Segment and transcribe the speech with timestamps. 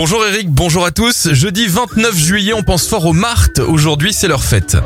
[0.00, 1.32] Bonjour Eric, bonjour à tous.
[1.32, 3.58] Jeudi 29 juillet, on pense fort aux Martes.
[3.58, 4.76] Aujourd'hui, c'est leur fête.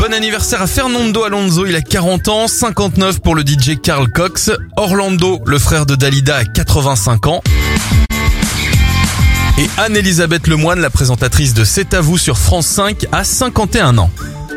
[0.00, 4.50] Bon anniversaire à Fernando Alonso, il a 40 ans, 59 pour le DJ Carl Cox.
[4.76, 7.40] Orlando, le frère de Dalida, a 85 ans.
[9.58, 14.10] Et Anne-Elisabeth Lemoine, la présentatrice de C'est à vous sur France 5, a 51 ans.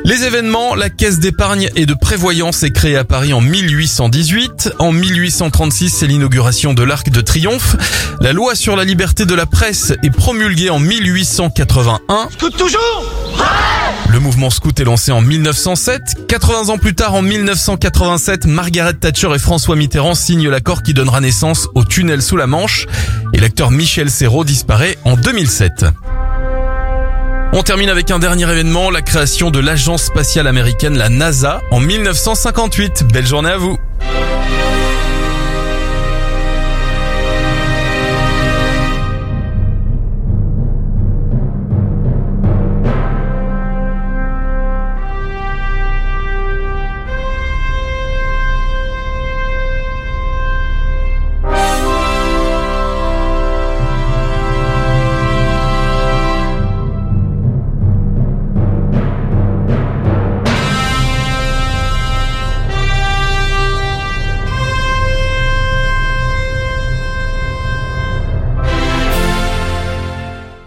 [0.05, 4.73] Les événements, la caisse d'épargne et de prévoyance est créée à Paris en 1818.
[4.79, 7.77] En 1836, c'est l'inauguration de l'Arc de Triomphe.
[8.19, 12.27] La loi sur la liberté de la presse est promulguée en 1881.
[12.57, 13.05] toujours?
[14.11, 16.27] Le mouvement scout est lancé en 1907.
[16.27, 21.21] 80 ans plus tard, en 1987, Margaret Thatcher et François Mitterrand signent l'accord qui donnera
[21.21, 22.87] naissance au tunnel sous la Manche.
[23.33, 25.85] Et l'acteur Michel Serrault disparaît en 2007.
[27.55, 31.79] On termine avec un dernier événement, la création de l'agence spatiale américaine, la NASA, en
[31.79, 33.03] 1958.
[33.13, 33.77] Belle journée à vous